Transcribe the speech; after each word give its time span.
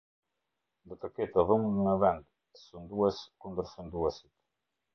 Do 0.93 0.97
të 1.03 1.09
ketë 1.19 1.43
dhunë 1.51 1.85
në 1.89 1.93
vend, 2.05 2.25
sundues 2.63 3.23
kundër 3.45 3.73
sunduesit. 3.77 4.31